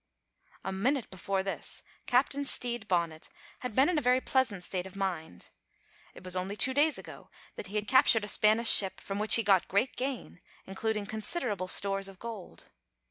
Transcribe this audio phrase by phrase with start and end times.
[0.63, 4.95] A minute before this Captain Stede Bonnet had been in a very pleasant state of
[4.95, 5.51] mind.
[6.15, 9.35] It was only two days ago that he had captured a Spanish ship, from which
[9.35, 12.71] he got great gain, including considerable stores of gold.